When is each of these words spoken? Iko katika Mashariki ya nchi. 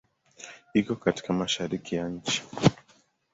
Iko 0.73 0.95
katika 0.95 1.33
Mashariki 1.33 1.95
ya 1.95 2.09
nchi. 2.09 2.43